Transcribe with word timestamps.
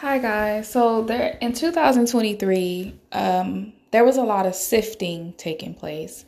Hi 0.00 0.18
guys. 0.18 0.70
So 0.70 1.02
there 1.02 1.36
in 1.40 1.54
2023, 1.54 3.00
um, 3.10 3.72
there 3.90 4.04
was 4.04 4.16
a 4.16 4.22
lot 4.22 4.46
of 4.46 4.54
sifting 4.54 5.34
taking 5.36 5.74
place. 5.74 6.24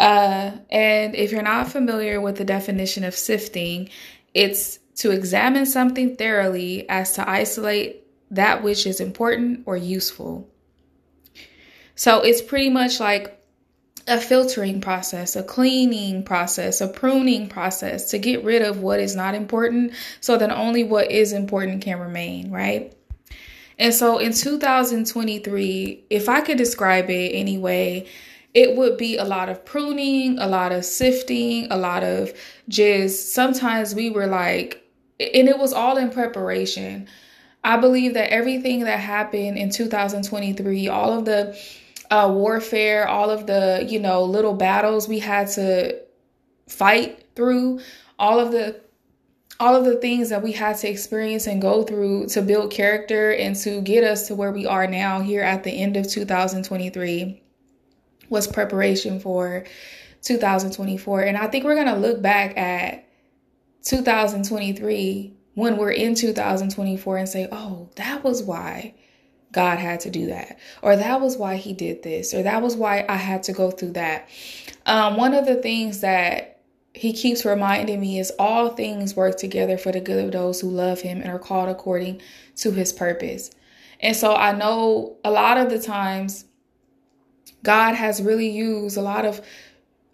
Uh, 0.00 0.52
and 0.70 1.14
if 1.14 1.30
you're 1.30 1.42
not 1.42 1.70
familiar 1.70 2.22
with 2.22 2.38
the 2.38 2.44
definition 2.46 3.04
of 3.04 3.14
sifting, 3.14 3.90
it's 4.32 4.78
to 4.94 5.10
examine 5.10 5.66
something 5.66 6.16
thoroughly 6.16 6.88
as 6.88 7.12
to 7.16 7.28
isolate 7.28 8.02
that 8.30 8.62
which 8.62 8.86
is 8.86 8.98
important 8.98 9.64
or 9.66 9.76
useful. 9.76 10.48
So 11.94 12.22
it's 12.22 12.40
pretty 12.40 12.70
much 12.70 12.98
like 12.98 13.38
a 14.08 14.18
filtering 14.18 14.80
process, 14.80 15.36
a 15.36 15.42
cleaning 15.42 16.22
process, 16.24 16.80
a 16.80 16.88
pruning 16.88 17.50
process 17.50 18.10
to 18.12 18.18
get 18.18 18.42
rid 18.42 18.62
of 18.62 18.80
what 18.80 19.00
is 19.00 19.14
not 19.14 19.34
important 19.34 19.92
so 20.20 20.38
that 20.38 20.50
only 20.50 20.82
what 20.82 21.10
is 21.10 21.34
important 21.34 21.82
can 21.82 22.00
remain, 22.00 22.50
right? 22.50 22.94
And 23.78 23.94
so 23.94 24.18
in 24.18 24.32
2023, 24.32 26.04
if 26.10 26.28
I 26.28 26.40
could 26.40 26.58
describe 26.58 27.10
it 27.10 27.30
anyway, 27.34 28.06
it 28.54 28.76
would 28.76 28.98
be 28.98 29.16
a 29.16 29.24
lot 29.24 29.48
of 29.48 29.64
pruning, 29.64 30.38
a 30.38 30.46
lot 30.46 30.72
of 30.72 30.84
sifting, 30.84 31.70
a 31.70 31.76
lot 31.76 32.04
of 32.04 32.32
just 32.68 33.32
sometimes 33.32 33.94
we 33.94 34.10
were 34.10 34.26
like, 34.26 34.82
and 35.18 35.48
it 35.48 35.58
was 35.58 35.72
all 35.72 35.96
in 35.96 36.10
preparation. 36.10 37.08
I 37.64 37.76
believe 37.76 38.14
that 38.14 38.30
everything 38.30 38.80
that 38.80 38.98
happened 38.98 39.56
in 39.56 39.70
2023, 39.70 40.88
all 40.88 41.18
of 41.18 41.24
the 41.24 41.58
uh, 42.10 42.30
warfare, 42.30 43.08
all 43.08 43.30
of 43.30 43.46
the, 43.46 43.86
you 43.88 43.98
know, 43.98 44.24
little 44.24 44.54
battles 44.54 45.08
we 45.08 45.20
had 45.20 45.48
to 45.48 45.98
fight 46.68 47.24
through, 47.34 47.80
all 48.18 48.38
of 48.38 48.52
the 48.52 48.78
all 49.62 49.76
of 49.76 49.84
the 49.84 49.94
things 49.94 50.30
that 50.30 50.42
we 50.42 50.50
had 50.50 50.76
to 50.76 50.88
experience 50.88 51.46
and 51.46 51.62
go 51.62 51.84
through 51.84 52.26
to 52.26 52.42
build 52.42 52.72
character 52.72 53.32
and 53.32 53.54
to 53.54 53.80
get 53.80 54.02
us 54.02 54.26
to 54.26 54.34
where 54.34 54.50
we 54.50 54.66
are 54.66 54.88
now 54.88 55.20
here 55.20 55.40
at 55.40 55.62
the 55.62 55.70
end 55.70 55.96
of 55.96 56.08
2023 56.08 57.40
was 58.28 58.48
preparation 58.48 59.20
for 59.20 59.62
2024. 60.22 61.20
And 61.20 61.36
I 61.36 61.46
think 61.46 61.64
we're 61.64 61.76
going 61.76 61.86
to 61.86 61.94
look 61.94 62.20
back 62.20 62.58
at 62.58 63.04
2023 63.84 65.32
when 65.54 65.76
we're 65.76 65.92
in 65.92 66.16
2024 66.16 67.16
and 67.18 67.28
say, 67.28 67.46
oh, 67.52 67.88
that 67.94 68.24
was 68.24 68.42
why 68.42 68.94
God 69.52 69.78
had 69.78 70.00
to 70.00 70.10
do 70.10 70.26
that, 70.26 70.58
or 70.80 70.96
that 70.96 71.20
was 71.20 71.36
why 71.36 71.54
He 71.54 71.72
did 71.72 72.02
this, 72.02 72.34
or 72.34 72.42
that 72.42 72.62
was 72.62 72.74
why 72.74 73.04
I 73.08 73.16
had 73.16 73.44
to 73.44 73.52
go 73.52 73.70
through 73.70 73.92
that. 73.92 74.28
Um, 74.86 75.16
one 75.16 75.34
of 75.34 75.46
the 75.46 75.56
things 75.56 76.00
that 76.00 76.51
he 77.02 77.12
keeps 77.12 77.44
reminding 77.44 78.00
me 78.00 78.20
is 78.20 78.30
all 78.38 78.68
things 78.68 79.16
work 79.16 79.36
together 79.36 79.76
for 79.76 79.90
the 79.90 80.00
good 80.00 80.24
of 80.24 80.30
those 80.30 80.60
who 80.60 80.70
love 80.70 81.00
him 81.00 81.20
and 81.20 81.28
are 81.28 81.38
called 81.40 81.68
according 81.68 82.22
to 82.54 82.70
his 82.70 82.92
purpose. 82.92 83.50
And 83.98 84.14
so 84.14 84.36
I 84.36 84.52
know 84.52 85.16
a 85.24 85.30
lot 85.32 85.58
of 85.58 85.68
the 85.68 85.80
times 85.80 86.44
God 87.64 87.96
has 87.96 88.22
really 88.22 88.48
used 88.48 88.96
a 88.96 89.02
lot 89.02 89.24
of 89.24 89.40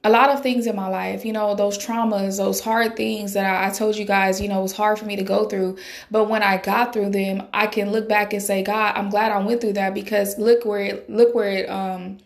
a 0.02 0.08
lot 0.08 0.30
of 0.30 0.42
things 0.42 0.66
in 0.66 0.76
my 0.76 0.88
life, 0.88 1.26
you 1.26 1.32
know, 1.34 1.54
those 1.54 1.76
traumas, 1.76 2.38
those 2.38 2.60
hard 2.60 2.96
things 2.96 3.34
that 3.34 3.44
I, 3.44 3.66
I, 3.66 3.70
told 3.70 3.94
you 3.96 4.06
guys, 4.06 4.40
you 4.40 4.48
know, 4.48 4.60
it 4.60 4.62
was 4.62 4.72
hard 4.72 4.98
for 4.98 5.04
me 5.04 5.16
to 5.16 5.24
go 5.24 5.44
through. 5.44 5.76
But 6.10 6.30
when 6.30 6.42
I 6.42 6.56
got 6.56 6.94
through 6.94 7.10
them, 7.10 7.48
I 7.52 7.66
can 7.66 7.92
look 7.92 8.08
back 8.08 8.32
and 8.32 8.42
say, 8.42 8.62
God, 8.62 8.96
I'm 8.96 9.10
glad 9.10 9.30
I 9.30 9.44
went 9.44 9.60
through 9.60 9.74
that 9.74 9.92
because 9.92 10.38
look 10.38 10.64
where 10.64 10.80
it, 10.80 11.10
look 11.10 11.34
where 11.34 11.50
it, 11.50 11.68
um, 11.68 12.16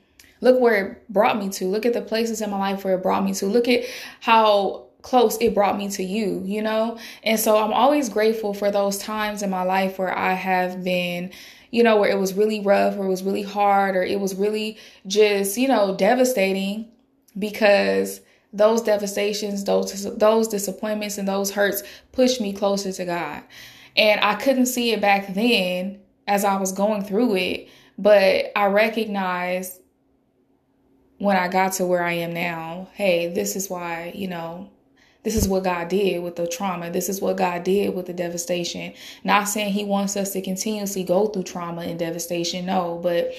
Look 0.43 0.61
where 0.61 0.87
it 0.87 1.09
brought 1.09 1.39
me 1.39 1.48
to. 1.51 1.67
Look 1.67 1.87
at 1.87 1.95
the 1.95 2.03
places 2.03 2.43
in 2.43 2.51
my 2.51 2.59
life 2.59 2.85
where 2.85 2.97
it 2.97 3.03
brought 3.03 3.25
me 3.25 3.33
to. 3.35 3.47
Look 3.47 3.69
at 3.69 3.85
how 4.21 4.89
close 5.01 5.37
it 5.41 5.55
brought 5.55 5.79
me 5.79 5.89
to 5.91 6.03
you, 6.03 6.43
you 6.45 6.61
know? 6.61 6.99
And 7.23 7.39
so 7.39 7.57
I'm 7.57 7.73
always 7.73 8.09
grateful 8.09 8.53
for 8.53 8.71
those 8.71 8.99
times 8.99 9.43
in 9.43 9.51
my 9.51 9.62
life 9.62 9.99
where 9.99 10.17
I 10.17 10.34
have 10.34 10.83
been, 10.83 11.31
you 11.71 11.83
know, 11.83 11.97
where 11.97 12.11
it 12.11 12.19
was 12.19 12.34
really 12.34 12.61
rough, 12.61 12.97
or 12.97 13.07
it 13.07 13.09
was 13.09 13.23
really 13.23 13.43
hard, 13.43 13.97
or 13.97 14.03
it 14.03 14.21
was 14.21 14.34
really 14.34 14.79
just, 15.07 15.57
you 15.57 15.69
know, 15.69 15.95
devastating 15.97 16.91
because 17.39 18.21
those 18.53 18.83
devastations, 18.83 19.65
those 19.65 20.16
those 20.16 20.49
disappointments 20.49 21.19
and 21.19 21.27
those 21.27 21.53
hurts 21.53 21.83
pushed 22.12 22.41
me 22.41 22.53
closer 22.53 22.93
to 22.93 23.05
God. 23.05 23.43
And 23.97 24.21
I 24.21 24.34
couldn't 24.34 24.66
see 24.66 24.93
it 24.93 25.00
back 25.00 25.34
then 25.34 26.00
as 26.27 26.45
I 26.45 26.56
was 26.56 26.72
going 26.72 27.05
through 27.05 27.37
it, 27.37 27.69
but 27.99 28.53
I 28.55 28.66
recognized 28.66 29.81
when 31.22 31.37
I 31.37 31.47
got 31.47 31.75
to 31.75 31.87
where 31.87 32.03
I 32.03 32.15
am 32.15 32.34
now, 32.34 32.88
hey, 32.94 33.33
this 33.33 33.55
is 33.55 33.71
why, 33.71 34.10
you 34.12 34.27
know, 34.27 34.69
this 35.22 35.37
is 35.37 35.47
what 35.47 35.62
God 35.62 35.87
did 35.87 36.21
with 36.21 36.34
the 36.34 36.49
trauma. 36.49 36.91
This 36.91 37.09
is 37.09 37.21
what 37.21 37.37
God 37.37 37.62
did 37.62 37.94
with 37.94 38.06
the 38.06 38.12
devastation. 38.12 38.93
Not 39.22 39.44
saying 39.44 39.72
He 39.72 39.84
wants 39.84 40.16
us 40.16 40.33
to 40.33 40.43
continuously 40.43 41.05
go 41.05 41.28
through 41.28 41.44
trauma 41.44 41.83
and 41.83 41.97
devastation, 41.97 42.66
no, 42.66 42.99
but 43.00 43.34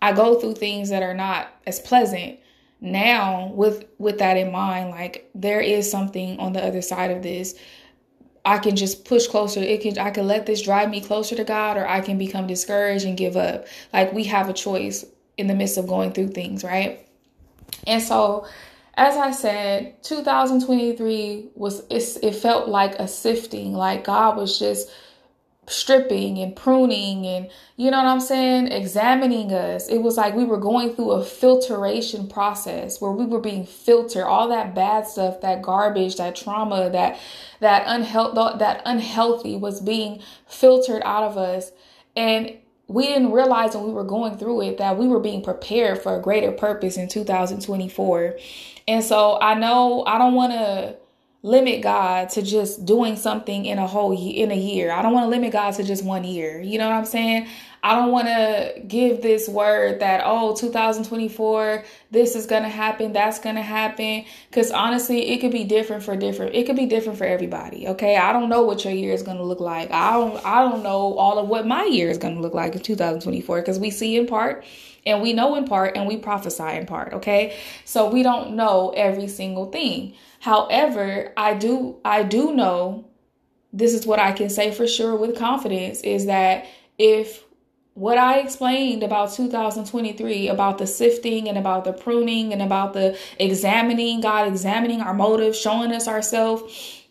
I 0.00 0.14
go 0.14 0.40
through 0.40 0.54
things 0.54 0.88
that 0.88 1.02
are 1.02 1.12
not 1.12 1.48
as 1.66 1.80
pleasant. 1.80 2.38
Now 2.80 3.48
with 3.48 3.84
with 3.98 4.20
that 4.20 4.38
in 4.38 4.50
mind 4.50 4.88
like 4.88 5.28
there 5.34 5.60
is 5.60 5.90
something 5.90 6.40
on 6.40 6.54
the 6.54 6.64
other 6.64 6.80
side 6.80 7.10
of 7.10 7.22
this. 7.22 7.56
I 8.46 8.56
can 8.56 8.74
just 8.74 9.04
push 9.04 9.26
closer. 9.26 9.60
It 9.60 9.82
can 9.82 9.98
i 9.98 10.10
can 10.10 10.26
let 10.26 10.46
this 10.46 10.62
drive 10.62 10.88
me 10.88 11.02
closer 11.02 11.36
to 11.36 11.44
god 11.44 11.76
or 11.76 11.86
i 11.86 12.00
can 12.00 12.16
become 12.16 12.46
discouraged 12.46 13.04
and 13.04 13.18
give 13.18 13.36
up. 13.36 13.66
Like 13.92 14.14
we 14.14 14.24
have 14.24 14.48
a 14.48 14.54
choice 14.54 15.04
in 15.36 15.48
the 15.48 15.54
midst 15.54 15.76
of 15.76 15.86
going 15.88 16.12
through 16.12 16.28
things 16.28 16.64
right 16.64 17.04
and 17.86 18.02
so, 18.02 18.46
as 18.94 19.16
I 19.16 19.30
said, 19.30 20.02
2023 20.02 21.50
was 21.54 21.82
it 21.90 22.34
felt 22.34 22.68
like 22.68 22.94
a 22.96 23.08
sifting, 23.08 23.72
like 23.72 24.04
God 24.04 24.36
was 24.36 24.58
just 24.58 24.90
stripping 25.70 26.38
and 26.38 26.56
pruning 26.56 27.26
and 27.26 27.50
you 27.76 27.90
know 27.90 27.98
what 27.98 28.06
I'm 28.06 28.20
saying, 28.20 28.68
examining 28.68 29.52
us. 29.52 29.88
It 29.88 29.98
was 29.98 30.16
like 30.16 30.34
we 30.34 30.44
were 30.44 30.58
going 30.58 30.94
through 30.94 31.12
a 31.12 31.24
filtration 31.24 32.26
process 32.26 33.00
where 33.00 33.12
we 33.12 33.24
were 33.24 33.40
being 33.40 33.64
filtered. 33.64 34.24
All 34.24 34.48
that 34.48 34.74
bad 34.74 35.06
stuff, 35.06 35.40
that 35.42 35.62
garbage, 35.62 36.16
that 36.16 36.34
trauma, 36.34 36.90
that 36.90 37.18
that 37.60 37.84
unhealthy 37.86 38.58
that 38.58 38.82
unhealthy 38.84 39.56
was 39.56 39.80
being 39.80 40.20
filtered 40.46 41.02
out 41.04 41.22
of 41.22 41.36
us. 41.36 41.70
And 42.16 42.56
we 42.88 43.06
didn't 43.06 43.32
realize 43.32 43.74
when 43.74 43.84
we 43.84 43.92
were 43.92 44.04
going 44.04 44.38
through 44.38 44.62
it 44.62 44.78
that 44.78 44.96
we 44.96 45.06
were 45.06 45.20
being 45.20 45.42
prepared 45.42 46.02
for 46.02 46.16
a 46.16 46.22
greater 46.22 46.50
purpose 46.50 46.96
in 46.96 47.06
2024. 47.06 48.38
And 48.88 49.04
so 49.04 49.38
I 49.40 49.54
know 49.54 50.04
I 50.06 50.16
don't 50.16 50.34
want 50.34 50.52
to 50.52 50.96
limit 51.48 51.82
God 51.82 52.28
to 52.30 52.42
just 52.42 52.84
doing 52.84 53.16
something 53.16 53.64
in 53.64 53.78
a 53.78 53.86
whole 53.86 54.12
in 54.12 54.50
a 54.50 54.56
year. 54.56 54.92
I 54.92 55.00
don't 55.00 55.14
want 55.14 55.24
to 55.24 55.30
limit 55.30 55.52
God 55.52 55.72
to 55.74 55.82
just 55.82 56.04
one 56.04 56.24
year. 56.24 56.60
You 56.60 56.78
know 56.78 56.88
what 56.88 56.94
I'm 56.94 57.06
saying? 57.06 57.48
I 57.82 57.94
don't 57.94 58.10
want 58.10 58.26
to 58.26 58.82
give 58.86 59.22
this 59.22 59.48
word 59.48 60.00
that 60.00 60.22
oh 60.24 60.54
2024 60.54 61.84
this 62.10 62.34
is 62.34 62.46
going 62.46 62.64
to 62.64 62.68
happen, 62.68 63.12
that's 63.12 63.38
going 63.38 63.54
to 63.54 63.62
happen 63.62 64.24
cuz 64.50 64.70
honestly 64.70 65.30
it 65.30 65.38
could 65.38 65.52
be 65.52 65.64
different 65.64 66.02
for 66.02 66.16
different. 66.16 66.54
It 66.54 66.66
could 66.66 66.76
be 66.76 66.86
different 66.86 67.18
for 67.18 67.24
everybody, 67.24 67.88
okay? 67.88 68.16
I 68.16 68.32
don't 68.32 68.48
know 68.48 68.62
what 68.62 68.84
your 68.84 68.92
year 68.92 69.14
is 69.14 69.22
going 69.22 69.38
to 69.38 69.44
look 69.44 69.60
like. 69.60 69.90
I 69.90 70.12
don't 70.12 70.44
I 70.44 70.60
don't 70.60 70.82
know 70.82 71.16
all 71.16 71.38
of 71.38 71.48
what 71.48 71.66
my 71.66 71.84
year 71.84 72.10
is 72.10 72.18
going 72.18 72.34
to 72.34 72.40
look 72.40 72.54
like 72.54 72.74
in 72.74 72.80
2024 72.80 73.62
cuz 73.62 73.78
we 73.78 73.90
see 73.90 74.16
in 74.16 74.26
part 74.26 74.64
and 75.06 75.22
we 75.22 75.32
know 75.32 75.54
in 75.54 75.64
part 75.64 75.96
and 75.96 76.06
we 76.06 76.16
prophesy 76.16 76.76
in 76.76 76.84
part, 76.84 77.14
okay? 77.14 77.56
So 77.84 78.10
we 78.10 78.22
don't 78.22 78.56
know 78.56 78.92
every 78.96 79.28
single 79.28 79.66
thing. 79.66 80.14
However, 80.40 81.32
I 81.36 81.54
do 81.54 81.96
I 82.04 82.22
do 82.22 82.54
know 82.54 83.04
this 83.72 83.92
is 83.92 84.06
what 84.06 84.18
I 84.18 84.32
can 84.32 84.48
say 84.48 84.72
for 84.72 84.86
sure 84.86 85.16
with 85.16 85.36
confidence 85.36 86.00
is 86.02 86.26
that 86.26 86.66
if 86.96 87.44
what 87.94 88.16
I 88.16 88.38
explained 88.38 89.02
about 89.02 89.32
2023, 89.32 90.48
about 90.48 90.78
the 90.78 90.86
sifting 90.86 91.48
and 91.48 91.58
about 91.58 91.84
the 91.84 91.92
pruning 91.92 92.52
and 92.52 92.62
about 92.62 92.92
the 92.92 93.18
examining, 93.40 94.20
God 94.20 94.46
examining 94.46 95.00
our 95.00 95.14
motives, 95.14 95.58
showing 95.60 95.90
us 95.90 96.06
ourselves, 96.06 97.02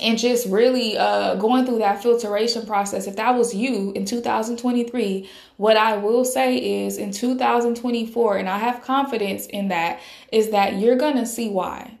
and 0.00 0.16
just 0.16 0.46
really 0.46 0.96
uh, 0.96 1.34
going 1.34 1.66
through 1.66 1.78
that 1.78 2.02
filtration 2.02 2.64
process. 2.66 3.08
If 3.08 3.16
that 3.16 3.34
was 3.34 3.52
you 3.52 3.92
in 3.92 4.04
2023, 4.04 5.28
what 5.56 5.76
I 5.76 5.96
will 5.96 6.24
say 6.24 6.84
is 6.84 6.98
in 6.98 7.10
2024, 7.10 8.36
and 8.36 8.48
I 8.48 8.58
have 8.58 8.80
confidence 8.82 9.46
in 9.46 9.68
that, 9.68 10.00
is 10.30 10.50
that 10.50 10.78
you're 10.78 10.96
going 10.96 11.16
to 11.16 11.26
see 11.26 11.48
why. 11.48 11.98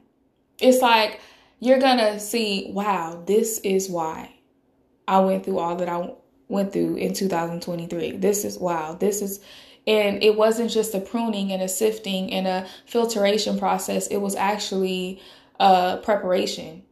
It's 0.62 0.80
like 0.80 1.20
you're 1.60 1.78
to 1.78 2.18
see, 2.18 2.70
wow, 2.72 3.22
this 3.26 3.58
is 3.58 3.88
why 3.88 4.34
I 5.06 5.20
went 5.20 5.44
through 5.44 5.58
all 5.58 5.76
that 5.76 5.88
I 5.88 6.10
went 6.48 6.72
through 6.72 6.96
in 6.96 7.14
2023. 7.14 8.12
This 8.12 8.44
is 8.44 8.58
wow. 8.58 8.94
This 8.94 9.22
is 9.22 9.40
and 9.86 10.22
it 10.22 10.36
wasn't 10.36 10.70
just 10.70 10.94
a 10.94 11.00
pruning 11.00 11.50
and 11.50 11.60
a 11.60 11.68
sifting 11.68 12.32
and 12.32 12.46
a 12.46 12.66
filtration 12.86 13.58
process. 13.58 14.06
It 14.06 14.18
was 14.18 14.36
actually 14.36 15.20
a 15.58 15.98
preparation 16.02 16.84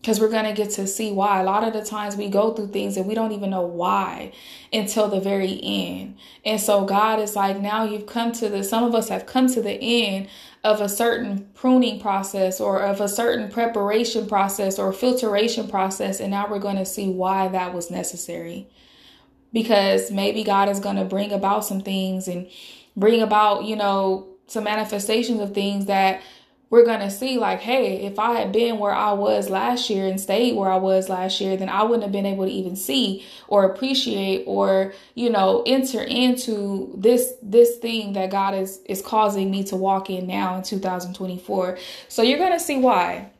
because 0.00 0.18
we're 0.18 0.30
going 0.30 0.44
to 0.44 0.52
get 0.52 0.70
to 0.70 0.86
see 0.86 1.12
why. 1.12 1.40
A 1.40 1.44
lot 1.44 1.62
of 1.62 1.72
the 1.72 1.84
times 1.84 2.16
we 2.16 2.28
go 2.28 2.54
through 2.54 2.68
things 2.68 2.96
and 2.96 3.06
we 3.06 3.14
don't 3.14 3.32
even 3.32 3.50
know 3.50 3.62
why 3.62 4.32
until 4.72 5.08
the 5.08 5.20
very 5.20 5.60
end. 5.62 6.16
And 6.44 6.60
so 6.60 6.84
God 6.84 7.20
is 7.20 7.36
like, 7.36 7.60
now 7.60 7.84
you've 7.84 8.06
come 8.06 8.32
to 8.32 8.48
the, 8.48 8.64
some 8.64 8.84
of 8.84 8.94
us 8.94 9.08
have 9.10 9.26
come 9.26 9.46
to 9.48 9.60
the 9.60 9.72
end 9.72 10.28
of 10.62 10.80
a 10.80 10.88
certain 10.88 11.48
pruning 11.54 12.00
process 12.00 12.60
or 12.60 12.80
of 12.80 13.00
a 13.00 13.08
certain 13.08 13.50
preparation 13.50 14.26
process 14.26 14.78
or 14.78 14.92
filtration 14.92 15.68
process. 15.68 16.20
And 16.20 16.30
now 16.30 16.48
we're 16.50 16.58
going 16.58 16.76
to 16.76 16.84
see 16.84 17.08
why 17.08 17.48
that 17.48 17.72
was 17.72 17.90
necessary. 17.90 18.68
Because 19.52 20.10
maybe 20.10 20.44
God 20.44 20.68
is 20.68 20.78
going 20.78 20.96
to 20.96 21.04
bring 21.04 21.32
about 21.32 21.64
some 21.64 21.80
things 21.80 22.28
and 22.28 22.48
bring 22.96 23.22
about, 23.22 23.64
you 23.64 23.74
know, 23.74 24.28
some 24.46 24.64
manifestations 24.64 25.40
of 25.40 25.54
things 25.54 25.86
that 25.86 26.20
we're 26.70 26.84
going 26.84 27.00
to 27.00 27.10
see 27.10 27.36
like, 27.36 27.60
hey, 27.60 28.06
if 28.06 28.18
I 28.18 28.38
had 28.38 28.52
been 28.52 28.78
where 28.78 28.94
I 28.94 29.12
was 29.12 29.50
last 29.50 29.90
year 29.90 30.06
and 30.06 30.20
stayed 30.20 30.54
where 30.54 30.70
I 30.70 30.76
was 30.76 31.08
last 31.08 31.40
year, 31.40 31.56
then 31.56 31.68
I 31.68 31.82
wouldn't 31.82 32.04
have 32.04 32.12
been 32.12 32.26
able 32.26 32.44
to 32.46 32.50
even 32.50 32.76
see 32.76 33.26
or 33.48 33.64
appreciate 33.64 34.44
or, 34.46 34.94
you 35.16 35.30
know, 35.30 35.64
enter 35.66 36.02
into 36.02 36.94
this 36.96 37.34
this 37.42 37.76
thing 37.78 38.12
that 38.12 38.30
God 38.30 38.54
is 38.54 38.80
is 38.86 39.02
causing 39.02 39.50
me 39.50 39.64
to 39.64 39.76
walk 39.76 40.10
in 40.10 40.28
now 40.28 40.56
in 40.56 40.62
2024. 40.62 41.76
So 42.08 42.22
you're 42.22 42.38
going 42.38 42.52
to 42.52 42.60
see 42.60 42.78
why. 42.78 43.30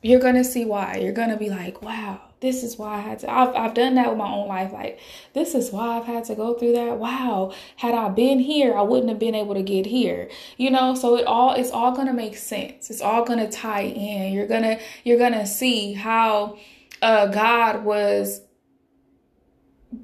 You're 0.00 0.20
going 0.20 0.36
to 0.36 0.44
see 0.44 0.64
why. 0.64 0.96
You're 0.96 1.12
going 1.12 1.30
to 1.30 1.36
be 1.36 1.50
like, 1.50 1.82
wow 1.82 2.29
this 2.40 2.62
is 2.62 2.78
why 2.78 2.96
I 2.96 3.00
had 3.00 3.18
to. 3.20 3.30
I've, 3.30 3.54
I've 3.54 3.74
done 3.74 3.94
that 3.96 4.08
with 4.08 4.18
my 4.18 4.30
own 4.30 4.48
life. 4.48 4.72
Like, 4.72 4.98
this 5.34 5.54
is 5.54 5.70
why 5.70 5.98
I've 5.98 6.04
had 6.06 6.24
to 6.24 6.34
go 6.34 6.54
through 6.54 6.72
that. 6.72 6.98
Wow. 6.98 7.52
Had 7.76 7.94
I 7.94 8.08
been 8.08 8.38
here, 8.40 8.76
I 8.76 8.82
wouldn't 8.82 9.08
have 9.10 9.18
been 9.18 9.34
able 9.34 9.54
to 9.54 9.62
get 9.62 9.86
here. 9.86 10.30
You 10.56 10.70
know, 10.70 10.94
so 10.94 11.16
it 11.16 11.26
all, 11.26 11.54
it's 11.54 11.70
all 11.70 11.94
going 11.94 12.06
to 12.06 12.12
make 12.14 12.36
sense. 12.36 12.90
It's 12.90 13.02
all 13.02 13.24
going 13.24 13.38
to 13.40 13.50
tie 13.50 13.82
in. 13.82 14.32
You're 14.32 14.46
going 14.46 14.62
to, 14.62 14.78
you're 15.04 15.18
going 15.18 15.32
to 15.34 15.46
see 15.46 15.92
how 15.92 16.58
uh, 17.02 17.26
God 17.26 17.84
was 17.84 18.42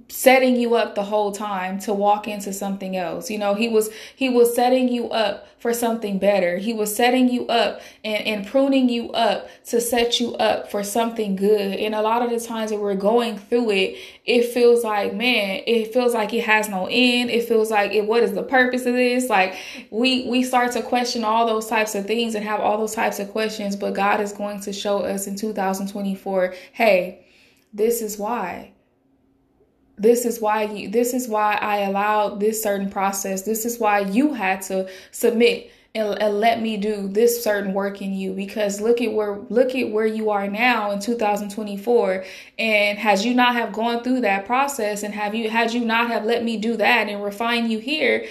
setting 0.08 0.54
you 0.54 0.76
up 0.76 0.94
the 0.94 1.02
whole 1.02 1.32
time 1.32 1.80
to 1.80 1.92
walk 1.92 2.28
into 2.28 2.52
something 2.52 2.96
else. 2.96 3.30
You 3.30 3.38
know, 3.38 3.54
he 3.54 3.68
was 3.68 3.90
he 4.14 4.28
was 4.28 4.54
setting 4.54 4.88
you 4.88 5.10
up 5.10 5.48
for 5.58 5.72
something 5.72 6.18
better. 6.18 6.58
He 6.58 6.72
was 6.72 6.94
setting 6.94 7.28
you 7.28 7.46
up 7.48 7.80
and, 8.04 8.24
and 8.24 8.46
pruning 8.46 8.88
you 8.88 9.10
up 9.12 9.48
to 9.66 9.80
set 9.80 10.20
you 10.20 10.36
up 10.36 10.70
for 10.70 10.84
something 10.84 11.34
good. 11.34 11.80
And 11.80 11.94
a 11.94 12.02
lot 12.02 12.22
of 12.22 12.30
the 12.30 12.38
times 12.38 12.70
that 12.70 12.78
we're 12.78 12.94
going 12.94 13.36
through 13.36 13.70
it, 13.70 13.98
it 14.24 14.44
feels 14.44 14.84
like, 14.84 15.14
man, 15.14 15.62
it 15.66 15.92
feels 15.92 16.14
like 16.14 16.32
it 16.32 16.44
has 16.44 16.68
no 16.68 16.86
end. 16.88 17.30
It 17.30 17.48
feels 17.48 17.70
like 17.70 17.92
it 17.92 18.06
what 18.06 18.22
is 18.22 18.32
the 18.32 18.44
purpose 18.44 18.86
of 18.86 18.94
this? 18.94 19.28
Like 19.28 19.56
we 19.90 20.28
we 20.28 20.44
start 20.44 20.72
to 20.72 20.82
question 20.82 21.24
all 21.24 21.46
those 21.46 21.66
types 21.66 21.96
of 21.96 22.06
things 22.06 22.36
and 22.36 22.44
have 22.44 22.60
all 22.60 22.78
those 22.78 22.94
types 22.94 23.18
of 23.18 23.30
questions, 23.32 23.74
but 23.74 23.94
God 23.94 24.20
is 24.20 24.32
going 24.32 24.60
to 24.60 24.72
show 24.72 25.00
us 25.00 25.26
in 25.26 25.34
2024, 25.34 26.54
hey, 26.72 27.26
this 27.72 28.02
is 28.02 28.18
why 28.18 28.72
this 29.98 30.24
is 30.24 30.40
why 30.40 30.64
you 30.64 30.90
this 30.90 31.14
is 31.14 31.28
why 31.28 31.54
I 31.54 31.78
allowed 31.78 32.40
this 32.40 32.62
certain 32.62 32.90
process. 32.90 33.42
This 33.42 33.64
is 33.64 33.78
why 33.78 34.00
you 34.00 34.34
had 34.34 34.62
to 34.62 34.88
submit 35.10 35.70
and, 35.94 36.20
and, 36.20 36.40
let 36.40 36.60
me 36.60 36.76
do 36.76 37.08
this 37.08 37.42
certain 37.42 37.72
work 37.72 38.02
in 38.02 38.12
you. 38.12 38.34
Because 38.34 38.80
look 38.82 39.00
at 39.00 39.12
where 39.12 39.38
look 39.48 39.74
at 39.74 39.90
where 39.90 40.06
you 40.06 40.28
are 40.30 40.46
now 40.48 40.90
in 40.90 41.00
2024 41.00 42.24
and 42.58 42.98
has 42.98 43.24
you 43.24 43.34
not 43.34 43.54
have 43.54 43.72
gone 43.72 44.04
through 44.04 44.20
that 44.20 44.44
process? 44.44 45.02
And 45.02 45.14
have 45.14 45.34
you 45.34 45.48
had 45.48 45.72
you 45.72 45.84
not 45.84 46.08
have 46.08 46.24
let 46.24 46.44
me 46.44 46.58
do 46.58 46.76
that 46.76 47.08
and 47.08 47.24
refine 47.24 47.70
you 47.70 47.78
here? 47.78 48.26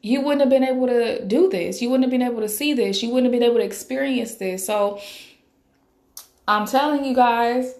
You 0.00 0.20
wouldn't 0.20 0.40
have 0.40 0.50
been 0.50 0.62
able 0.62 0.86
to 0.86 1.24
do 1.24 1.50
this. 1.50 1.82
You 1.82 1.90
wouldn't 1.90 2.04
have 2.04 2.12
been 2.12 2.22
able 2.22 2.40
to 2.40 2.48
see 2.48 2.72
this. 2.72 3.02
You 3.02 3.10
wouldn't 3.10 3.32
have 3.32 3.40
been 3.40 3.48
able 3.48 3.58
to 3.58 3.64
experience 3.64 4.36
this. 4.36 4.64
So 4.64 5.00
i'm 6.48 6.66
telling 6.66 7.04
you 7.04 7.14
guys 7.14 7.74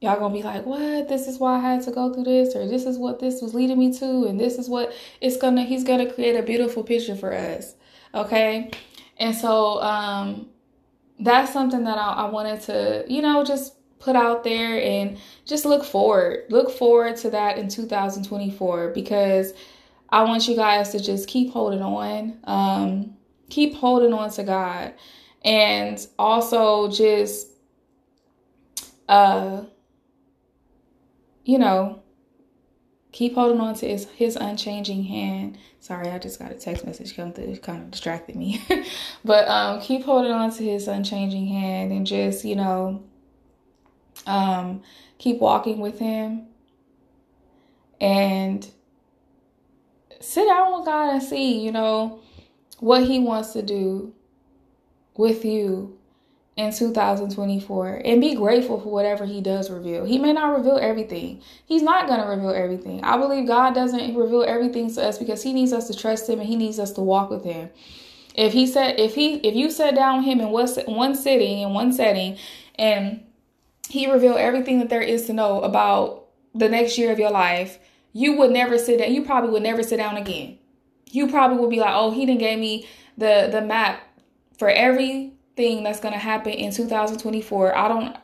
y'all 0.00 0.18
gonna 0.18 0.34
be 0.34 0.42
like 0.42 0.64
what? 0.64 1.08
This 1.08 1.26
is 1.26 1.38
why 1.38 1.56
i 1.56 1.60
had 1.60 1.82
to 1.82 1.90
go 1.90 2.12
through 2.12 2.24
this 2.24 2.54
or 2.54 2.66
this 2.66 2.84
is 2.84 2.98
what 2.98 3.18
this 3.18 3.42
was 3.42 3.54
leading 3.54 3.78
me 3.78 3.92
to 3.98 4.24
and 4.24 4.38
this 4.38 4.58
is 4.58 4.68
what 4.68 4.92
it's 5.20 5.36
gonna 5.36 5.64
he's 5.64 5.84
gonna 5.84 6.10
create 6.12 6.36
a 6.36 6.42
beautiful 6.42 6.82
picture 6.84 7.16
for 7.16 7.32
us 7.32 7.74
okay? 8.14 8.70
And 9.18 9.34
so 9.34 9.82
um 9.82 10.48
that's 11.20 11.52
something 11.52 11.84
that 11.84 11.98
I, 11.98 12.12
I 12.12 12.30
wanted 12.30 12.60
to 12.62 13.04
you 13.08 13.22
know 13.22 13.44
just 13.44 13.74
put 13.98 14.14
out 14.14 14.44
there 14.44 14.80
and 14.80 15.18
just 15.44 15.64
look 15.64 15.84
forward 15.84 16.44
look 16.50 16.70
forward 16.70 17.16
to 17.16 17.30
that 17.30 17.58
in 17.58 17.68
2024 17.68 18.90
because 18.90 19.52
i 20.10 20.22
want 20.22 20.46
you 20.46 20.54
guys 20.54 20.90
to 20.90 21.00
just 21.00 21.26
keep 21.26 21.52
holding 21.52 21.82
on 21.82 22.38
um 22.44 23.16
keep 23.50 23.74
holding 23.74 24.12
on 24.12 24.30
to 24.30 24.44
god 24.44 24.94
and 25.44 26.06
also 26.16 26.88
just 26.88 27.48
uh 29.08 29.62
you 31.48 31.56
know, 31.58 32.02
keep 33.10 33.34
holding 33.34 33.58
on 33.58 33.74
to 33.74 33.88
his, 33.88 34.04
his 34.10 34.36
unchanging 34.36 35.02
hand. 35.04 35.56
Sorry, 35.80 36.10
I 36.10 36.18
just 36.18 36.38
got 36.38 36.52
a 36.52 36.54
text 36.54 36.84
message 36.84 37.16
come 37.16 37.32
through. 37.32 37.44
It 37.44 37.62
kind 37.62 37.82
of 37.82 37.90
distracted 37.90 38.36
me. 38.36 38.62
but 39.24 39.48
um, 39.48 39.80
keep 39.80 40.04
holding 40.04 40.30
on 40.30 40.52
to 40.52 40.62
his 40.62 40.88
unchanging 40.88 41.46
hand 41.46 41.90
and 41.90 42.06
just, 42.06 42.44
you 42.44 42.54
know, 42.54 43.02
um, 44.26 44.82
keep 45.16 45.38
walking 45.38 45.80
with 45.80 45.98
him 45.98 46.48
and 47.98 48.70
sit 50.20 50.46
down 50.46 50.76
with 50.76 50.84
God 50.84 51.14
and 51.14 51.22
see, 51.22 51.64
you 51.64 51.72
know, 51.72 52.20
what 52.78 53.04
he 53.04 53.20
wants 53.20 53.54
to 53.54 53.62
do 53.62 54.12
with 55.16 55.46
you 55.46 55.97
in 56.58 56.72
2024 56.72 58.02
and 58.04 58.20
be 58.20 58.34
grateful 58.34 58.80
for 58.80 58.90
whatever 58.90 59.24
he 59.24 59.40
does 59.40 59.70
reveal. 59.70 60.04
He 60.04 60.18
may 60.18 60.32
not 60.32 60.56
reveal 60.56 60.76
everything. 60.76 61.40
He's 61.64 61.82
not 61.82 62.08
going 62.08 62.20
to 62.20 62.26
reveal 62.26 62.50
everything. 62.50 63.02
I 63.04 63.16
believe 63.16 63.46
God 63.46 63.76
doesn't 63.76 64.16
reveal 64.16 64.42
everything 64.42 64.92
to 64.92 65.04
us 65.04 65.18
because 65.18 65.44
he 65.44 65.52
needs 65.52 65.72
us 65.72 65.86
to 65.86 65.94
trust 65.94 66.28
him 66.28 66.40
and 66.40 66.48
he 66.48 66.56
needs 66.56 66.80
us 66.80 66.90
to 66.94 67.00
walk 67.00 67.30
with 67.30 67.44
him. 67.44 67.70
If 68.34 68.52
he 68.52 68.66
said 68.66 68.98
if 68.98 69.14
he 69.14 69.36
if 69.36 69.54
you 69.54 69.70
sat 69.70 69.94
down 69.94 70.18
with 70.18 70.26
him 70.26 70.40
in 70.40 70.50
one 70.50 71.14
sitting 71.14 71.60
in 71.60 71.72
one 71.74 71.92
setting 71.92 72.36
and 72.74 73.24
he 73.88 74.10
revealed 74.10 74.38
everything 74.38 74.80
that 74.80 74.88
there 74.88 75.00
is 75.00 75.26
to 75.26 75.32
know 75.32 75.62
about 75.62 76.26
the 76.56 76.68
next 76.68 76.98
year 76.98 77.12
of 77.12 77.20
your 77.20 77.30
life, 77.30 77.78
you 78.12 78.36
would 78.36 78.50
never 78.50 78.78
sit 78.78 78.98
down. 78.98 79.14
You 79.14 79.24
probably 79.24 79.50
would 79.50 79.62
never 79.62 79.84
sit 79.84 79.98
down 79.98 80.16
again. 80.16 80.58
You 81.10 81.28
probably 81.28 81.58
would 81.58 81.70
be 81.70 81.78
like, 81.78 81.94
"Oh, 81.94 82.10
he 82.10 82.26
didn't 82.26 82.40
gave 82.40 82.58
me 82.58 82.88
the 83.16 83.48
the 83.50 83.60
map 83.60 84.02
for 84.58 84.68
every 84.68 85.37
thing 85.58 85.82
that's 85.82 85.98
going 85.98 86.14
to 86.14 86.20
happen 86.20 86.52
in 86.52 86.72
2024 86.72 87.76
i 87.76 87.88
don't 87.88 88.16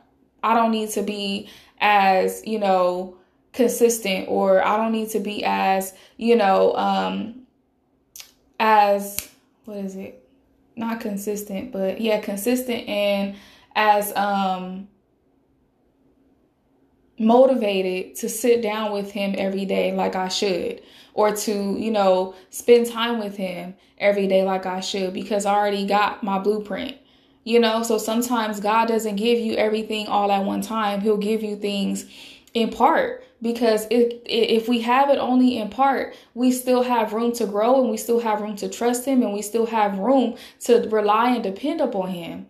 i 0.45 0.55
don't 0.55 0.71
need 0.71 0.89
to 0.89 1.03
be 1.03 1.49
as 1.81 2.41
you 2.47 2.61
know 2.61 3.17
consistent 3.53 4.29
or 4.29 4.65
i 4.65 4.77
don't 4.77 4.93
need 4.93 5.11
to 5.11 5.19
be 5.19 5.45
as 5.45 5.93
you 6.17 6.37
know 6.37 6.73
um 6.77 7.43
as 8.61 9.29
what 9.65 9.79
is 9.79 9.97
it 9.97 10.25
not 10.77 11.01
consistent 11.01 11.73
but 11.73 12.01
yeah 12.01 12.21
consistent 12.21 12.89
and 12.89 13.35
as 13.75 14.15
um 14.17 14.87
motivated 17.19 18.17
to 18.17 18.29
sit 18.29 18.63
down 18.63 18.93
with 18.93 19.11
him 19.11 19.35
every 19.39 19.65
day 19.65 19.93
like 19.93 20.17
I 20.17 20.29
should 20.29 20.83
or 21.15 21.35
to, 21.35 21.77
you 21.79 21.91
know, 21.91 22.35
spend 22.51 22.91
time 22.91 23.21
with 23.21 23.37
him 23.37 23.75
every 23.99 24.27
day 24.27 24.43
like 24.43 24.67
I 24.67 24.81
should 24.81 25.15
because 25.15 25.47
I 25.47 25.55
already 25.55 25.87
got 25.87 26.23
my 26.23 26.39
blueprint. 26.39 26.97
You 27.45 27.61
know, 27.61 27.83
so 27.83 27.99
sometimes 27.99 28.59
God 28.59 28.89
doesn't 28.89 29.17
give 29.17 29.39
you 29.39 29.55
everything 29.55 30.07
all 30.09 30.33
at 30.33 30.45
one 30.45 30.63
time. 30.63 31.03
He'll 31.03 31.19
give 31.19 31.43
you 31.43 31.57
things 31.57 32.07
in 32.55 32.71
part 32.71 33.23
because 33.43 33.87
if 33.91 34.15
if 34.25 34.69
we 34.69 34.81
have 34.81 35.11
it 35.11 35.19
only 35.19 35.59
in 35.59 35.69
part, 35.69 36.15
we 36.33 36.51
still 36.51 36.83
have 36.83 37.13
room 37.13 37.33
to 37.33 37.47
grow 37.47 37.83
and 37.83 37.91
we 37.91 37.99
still 37.99 38.21
have 38.21 38.41
room 38.41 38.57
to 38.57 38.69
trust 38.69 39.05
him 39.05 39.23
and 39.23 39.35
we 39.35 39.43
still 39.43 39.67
have 39.67 39.99
room 39.99 40.37
to 40.61 40.89
rely 40.89 41.35
and 41.35 41.43
depend 41.43 41.81
upon 41.83 42.09
him. 42.09 42.47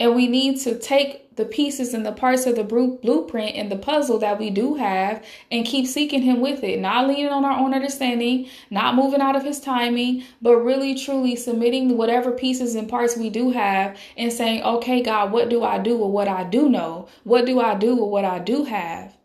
And 0.00 0.14
we 0.14 0.28
need 0.28 0.60
to 0.60 0.78
take 0.78 1.28
the 1.36 1.44
pieces 1.44 1.94
and 1.94 2.04
the 2.04 2.12
parts 2.12 2.46
of 2.46 2.56
the 2.56 2.64
blueprint 2.64 3.56
and 3.56 3.70
the 3.70 3.76
puzzle 3.76 4.18
that 4.18 4.38
we 4.38 4.50
do 4.50 4.74
have 4.74 5.24
and 5.50 5.64
keep 5.64 5.86
seeking 5.86 6.22
Him 6.22 6.40
with 6.40 6.62
it, 6.64 6.80
not 6.80 7.08
leaning 7.08 7.28
on 7.28 7.44
our 7.44 7.58
own 7.58 7.72
understanding, 7.72 8.48
not 8.70 8.96
moving 8.96 9.20
out 9.20 9.36
of 9.36 9.44
His 9.44 9.60
timing, 9.60 10.24
but 10.42 10.56
really 10.56 10.94
truly 10.94 11.36
submitting 11.36 11.96
whatever 11.96 12.32
pieces 12.32 12.74
and 12.74 12.88
parts 12.88 13.16
we 13.16 13.30
do 13.30 13.50
have 13.50 13.96
and 14.16 14.32
saying, 14.32 14.62
okay, 14.62 15.02
God, 15.02 15.32
what 15.32 15.48
do 15.48 15.62
I 15.62 15.78
do 15.78 15.96
with 15.96 16.10
what 16.10 16.28
I 16.28 16.44
do 16.44 16.68
know? 16.68 17.08
What 17.24 17.46
do 17.46 17.60
I 17.60 17.76
do 17.76 17.94
with 17.94 18.10
what 18.10 18.24
I 18.24 18.40
do 18.40 18.64
have? 18.64 19.16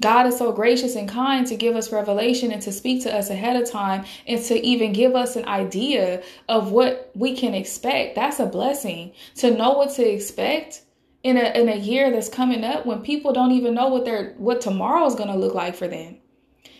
God 0.00 0.26
is 0.26 0.36
so 0.36 0.52
gracious 0.52 0.96
and 0.96 1.08
kind 1.08 1.46
to 1.46 1.56
give 1.56 1.76
us 1.76 1.92
revelation 1.92 2.50
and 2.50 2.60
to 2.62 2.72
speak 2.72 3.02
to 3.04 3.14
us 3.14 3.30
ahead 3.30 3.60
of 3.60 3.70
time 3.70 4.04
and 4.26 4.42
to 4.44 4.60
even 4.66 4.92
give 4.92 5.14
us 5.14 5.36
an 5.36 5.46
idea 5.46 6.22
of 6.48 6.72
what 6.72 7.10
we 7.14 7.36
can 7.36 7.54
expect. 7.54 8.16
That's 8.16 8.40
a 8.40 8.46
blessing. 8.46 9.12
To 9.36 9.50
know 9.50 9.72
what 9.72 9.90
to 9.94 10.06
expect 10.06 10.82
in 11.22 11.38
a 11.38 11.58
in 11.58 11.68
a 11.68 11.76
year 11.76 12.10
that's 12.10 12.28
coming 12.28 12.64
up 12.64 12.86
when 12.86 13.02
people 13.02 13.32
don't 13.32 13.52
even 13.52 13.74
know 13.74 13.88
what 13.88 14.04
their 14.04 14.34
what 14.36 14.60
tomorrow 14.60 15.06
is 15.06 15.14
going 15.14 15.30
to 15.30 15.36
look 15.36 15.54
like 15.54 15.76
for 15.76 15.88
them. 15.88 16.18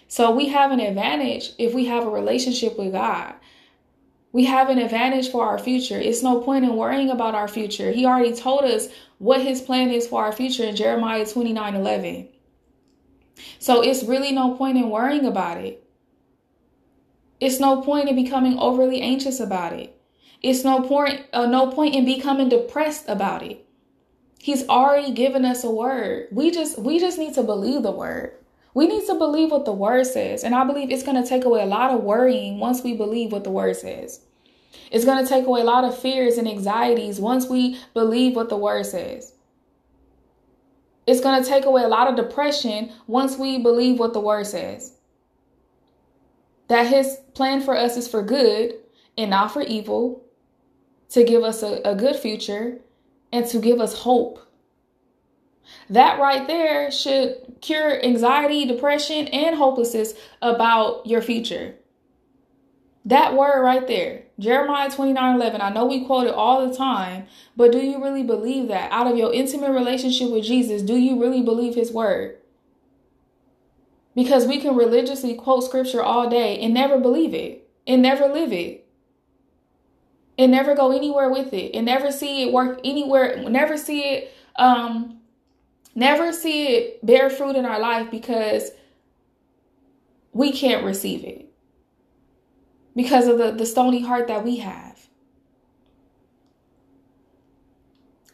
So 0.09 0.31
we 0.33 0.49
have 0.49 0.71
an 0.71 0.81
advantage 0.81 1.53
if 1.59 1.73
we 1.73 1.87
have 1.87 2.05
a 2.05 2.11
relationship 2.11 2.79
with 2.79 2.93
God. 2.93 3.35
We 4.33 4.45
have 4.45 4.69
an 4.69 4.79
advantage 4.79 5.31
for 5.31 5.47
our 5.47 5.59
future. 5.59 5.99
It's 5.99 6.23
no 6.23 6.41
point 6.41 6.65
in 6.65 6.77
worrying 6.77 7.11
about 7.11 7.37
our 7.37 7.47
future. 7.47 7.93
He 7.93 8.05
already 8.05 8.35
told 8.35 8.65
us 8.65 8.89
what 9.19 9.41
his 9.41 9.63
plan 9.63 9.91
is 9.91 10.09
for 10.09 10.25
our 10.25 10.33
future 10.33 10.65
in 10.65 10.75
Jeremiah 10.75 11.25
29 11.25 11.77
11. 11.77 12.29
So 13.59 13.81
it's 13.83 14.05
really 14.05 14.33
no 14.33 14.55
point 14.55 14.77
in 14.77 14.91
worrying 14.91 15.25
about 15.25 15.59
it. 15.59 15.85
It's 17.41 17.61
no 17.61 17.83
point 17.83 18.09
in 18.09 18.17
becoming 18.17 18.59
overly 18.59 19.01
anxious 19.01 19.41
about 19.41 19.73
it. 19.73 19.99
It's 20.43 20.65
no 20.65 20.83
point 20.83 21.23
uh, 21.33 21.47
no 21.47 21.69
point 21.69 21.95
in 21.95 22.05
becoming 22.05 22.49
depressed 22.49 23.05
about 23.09 23.43
it. 23.43 23.67
He's 24.39 24.69
already 24.69 25.13
given 25.13 25.45
us 25.45 25.65
a 25.65 25.71
word. 25.71 26.29
We 26.31 26.51
just 26.51 26.79
we 26.79 26.99
just 26.99 27.19
need 27.19 27.35
to 27.35 27.43
believe 27.43 27.83
the 27.83 27.91
word. 27.91 28.35
We 28.75 28.87
need 28.87 29.07
to 29.07 29.15
believe 29.15 29.53
what 29.53 29.65
the 29.65 29.73
word 29.73 30.07
says. 30.07 30.43
And 30.43 30.55
I 30.55 30.65
believe 30.65 30.91
it's 30.91 31.05
going 31.05 31.23
to 31.23 31.29
take 31.29 31.45
away 31.45 31.63
a 31.63 31.67
lot 31.67 31.93
of 31.93 32.03
worrying 32.03 32.59
once 32.59 32.83
we 32.83 32.95
believe 32.95 33.31
what 33.31 33.45
the 33.45 33.51
word 33.51 33.77
says. 33.77 34.21
It's 34.91 35.05
going 35.05 35.23
to 35.23 35.29
take 35.29 35.47
away 35.47 35.61
a 35.61 35.65
lot 35.65 35.85
of 35.85 35.97
fears 35.99 36.39
and 36.39 36.49
anxieties 36.49 37.21
once 37.21 37.47
we 37.47 37.79
believe 37.95 38.35
what 38.35 38.49
the 38.49 38.57
word 38.57 38.85
says. 38.87 39.34
It's 41.07 41.21
going 41.21 41.43
to 41.43 41.49
take 41.49 41.65
away 41.65 41.83
a 41.83 41.89
lot 41.89 42.09
of 42.09 42.17
depression 42.17 42.93
once 43.07 43.37
we 43.37 43.59
believe 43.59 43.99
what 43.99 44.13
the 44.13 44.21
word 44.21 44.47
says. 44.47 44.97
That 46.69 46.87
his 46.87 47.19
plan 47.35 47.61
for 47.61 47.77
us 47.77 47.97
is 47.97 48.09
for 48.09 48.23
good 48.23 48.75
and 49.19 49.31
not 49.31 49.53
for 49.53 49.63
evil, 49.63 50.25
to 51.11 51.23
give 51.25 51.45
us 51.45 51.63
a, 51.63 51.81
a 51.85 51.95
good 51.95 52.17
future 52.17 52.79
and 53.33 53.47
to 53.47 53.59
give 53.59 53.81
us 53.81 53.99
hope. 54.01 54.41
That 55.91 56.19
right 56.19 56.47
there 56.47 56.91
should 56.91 57.57
cure 57.61 58.03
anxiety, 58.03 58.67
depression, 58.67 59.29
and 59.29 59.57
hopelessness 59.57 60.15
about 60.43 61.07
your 61.07 61.23
future. 61.23 61.77
That 63.07 63.35
word 63.35 63.63
right 63.63 63.87
there, 63.87 64.23
Jeremiah 64.39 64.91
29 64.91 65.35
11. 65.35 65.61
I 65.61 65.69
know 65.69 65.85
we 65.85 66.07
quote 66.07 66.27
it 66.27 66.35
all 66.35 66.67
the 66.67 66.75
time, 66.75 67.27
but 67.55 67.71
do 67.71 67.79
you 67.79 68.03
really 68.03 68.23
believe 68.23 68.69
that? 68.69 68.91
Out 68.91 69.07
of 69.07 69.19
your 69.19 69.33
intimate 69.33 69.73
relationship 69.73 70.31
with 70.31 70.45
Jesus, 70.45 70.81
do 70.81 70.97
you 70.97 71.21
really 71.21 71.43
believe 71.43 71.75
his 71.75 71.93
word? 71.93 72.39
Because 74.15 74.47
we 74.47 74.59
can 74.59 74.75
religiously 74.75 75.35
quote 75.35 75.65
scripture 75.65 76.03
all 76.03 76.31
day 76.31 76.59
and 76.61 76.73
never 76.73 76.99
believe 76.99 77.35
it 77.35 77.69
and 77.87 78.01
never 78.01 78.27
live 78.27 78.53
it 78.53 78.87
and 80.39 80.51
never 80.51 80.75
go 80.75 80.91
anywhere 80.91 81.31
with 81.31 81.53
it 81.53 81.75
and 81.75 81.85
never 81.85 82.11
see 82.11 82.45
it 82.45 82.53
work 82.53 82.81
anywhere, 82.85 83.37
never 83.51 83.77
see 83.77 84.01
it 84.01 84.35
um 84.57 85.19
never 85.95 86.33
see 86.33 86.69
it 86.69 87.05
bear 87.05 87.29
fruit 87.29 87.57
in 87.57 87.67
our 87.67 87.81
life 87.81 88.11
because 88.11 88.71
we 90.33 90.53
can't 90.53 90.85
receive 90.85 91.25
it 91.25 91.54
because 92.95 93.27
of 93.27 93.39
the, 93.39 93.51
the 93.53 93.67
stony 93.67 94.03
heart 94.03 94.29
that 94.29 94.45
we 94.45 94.59
have. 94.59 95.09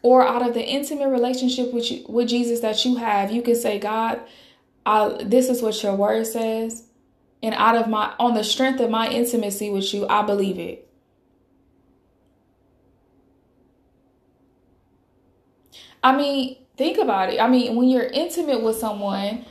Or 0.03 0.27
out 0.27 0.47
of 0.47 0.55
the 0.55 0.65
intimate 0.65 1.09
relationship 1.09 1.73
with 1.73 1.91
you, 1.91 2.05
with 2.09 2.29
Jesus 2.29 2.61
that 2.61 2.85
you 2.85 2.97
have, 2.97 3.31
you 3.31 3.43
can 3.43 3.55
say, 3.55 3.79
God, 3.79 4.21
I, 4.87 5.17
this 5.23 5.49
is 5.49 5.63
what 5.63 5.83
your 5.83 5.95
word 5.95 6.27
says. 6.27 6.85
And 7.43 7.55
out 7.55 7.77
of 7.77 7.89
my 7.89 8.15
on 8.19 8.35
the 8.35 8.45
strength 8.45 8.81
of 8.81 8.91
my 8.91 9.09
intimacy 9.09 9.71
with 9.71 9.93
you, 9.95 10.07
I 10.09 10.23
believe 10.23 10.59
it. 10.59 10.87
I 16.03 16.17
mean, 16.17 16.57
think 16.77 16.99
about 16.99 17.33
it. 17.33 17.41
I 17.41 17.49
mean, 17.49 17.77
when 17.77 17.89
you're 17.89 18.05
intimate 18.05 18.63
with 18.63 18.77
someone, 18.77 19.45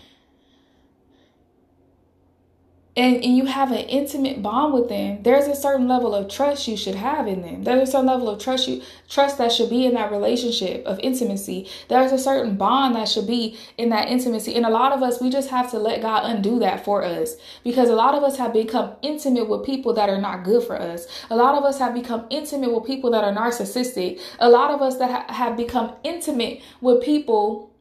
and, 3.00 3.24
and 3.24 3.38
you 3.38 3.46
have 3.46 3.72
an 3.72 3.86
intimate 3.86 4.44
bond 4.44 4.74
with 4.74 4.90
them, 4.90 5.24
there's 5.24 5.48
a 5.48 5.56
certain 5.56 5.88
level 5.88 6.14
of 6.14 6.28
trust 6.28 6.68
you 6.68 6.76
should 6.76 6.96
have 6.96 7.28
in 7.28 7.42
them. 7.42 7.64
There's 7.64 7.88
a 7.88 7.92
certain 7.94 8.08
level 8.08 8.28
of 8.28 8.42
trust 8.42 8.68
you 8.68 8.82
trust 9.08 9.38
that 9.38 9.54
should 9.54 9.70
be 9.70 9.86
in 9.86 9.94
that 9.94 10.12
relationship 10.12 10.86
of 10.86 11.00
intimacy. 11.00 11.70
There's 11.88 12.12
a 12.12 12.18
certain 12.18 12.58
bond 12.58 12.98
that 12.98 13.08
should 13.08 13.26
be 13.26 13.58
in 13.78 13.88
that 13.92 14.10
intimacy. 14.10 14.54
And 14.54 14.66
a 14.66 14.70
lot 14.70 14.92
of 14.92 15.02
us, 15.02 15.22
we 15.22 15.30
just 15.30 15.50
have 15.50 15.72
to 15.72 15.80
let 15.80 16.02
God 16.02 16.24
undo 16.26 16.60
that 16.60 16.84
for 16.84 17.02
us. 17.02 17.38
Because 17.64 17.88
a 17.88 17.96
lot 17.96 18.16
of 18.16 18.24
us 18.24 18.38
have 18.38 18.52
become 18.52 18.92
intimate 19.02 19.48
with 19.48 19.66
people 19.66 19.94
that 19.94 20.10
are 20.10 20.20
not 20.20 20.44
good 20.44 20.64
for 20.64 20.78
us. 20.78 21.08
A 21.30 21.38
lot 21.38 21.56
of 21.56 21.64
us 21.64 21.80
have 21.80 21.94
become 21.94 22.26
intimate 22.30 22.74
with 22.74 22.86
people 22.86 23.12
that 23.12 23.24
are 23.24 23.34
narcissistic. 23.34 24.20
A 24.40 24.50
lot 24.50 24.72
of 24.72 24.82
us 24.82 24.98
that 24.98 25.10
ha- 25.10 25.34
have 25.34 25.56
become 25.56 25.96
intimate 26.04 26.62
with 26.82 27.02
people 27.02 27.74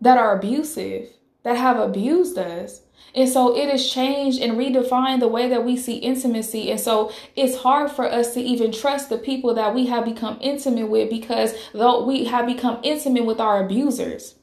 that 0.00 0.16
are 0.16 0.38
abusive, 0.38 1.10
that 1.42 1.58
have 1.58 1.78
abused 1.78 2.38
us. 2.38 2.80
And 3.16 3.30
so 3.30 3.56
it 3.56 3.70
has 3.70 3.90
changed 3.90 4.40
and 4.42 4.58
redefined 4.58 5.20
the 5.20 5.28
way 5.28 5.48
that 5.48 5.64
we 5.64 5.74
see 5.78 5.96
intimacy. 5.96 6.70
And 6.70 6.78
so 6.78 7.10
it's 7.34 7.56
hard 7.56 7.90
for 7.90 8.04
us 8.04 8.34
to 8.34 8.40
even 8.40 8.70
trust 8.70 9.08
the 9.08 9.16
people 9.16 9.54
that 9.54 9.74
we 9.74 9.86
have 9.86 10.04
become 10.04 10.36
intimate 10.42 10.88
with 10.88 11.08
because 11.08 11.54
though 11.72 12.04
we 12.04 12.26
have 12.26 12.46
become 12.46 12.78
intimate 12.82 13.24
with 13.24 13.40
our 13.40 13.64
abusers. 13.64 14.34